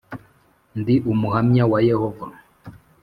ndi 0.79 0.95
Umuhamya 1.11 1.63
wa 1.71 1.79
Yehova 1.89 2.27